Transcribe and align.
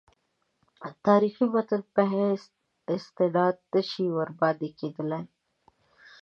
تاریخي 1.05 1.45
متن 1.53 1.81
په 1.93 2.01
حیث 2.13 2.43
استناد 2.93 3.55
نه 3.73 3.81
شي 3.89 4.05
ورباندې 4.17 4.69
کېدلای. 4.79 5.23